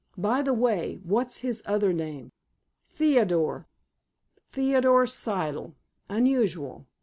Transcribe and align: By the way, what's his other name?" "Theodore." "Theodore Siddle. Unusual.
By 0.17 0.41
the 0.41 0.55
way, 0.55 0.99
what's 1.03 1.41
his 1.41 1.61
other 1.67 1.93
name?" 1.93 2.31
"Theodore." 2.89 3.67
"Theodore 4.51 5.03
Siddle. 5.05 5.75
Unusual. 6.09 6.87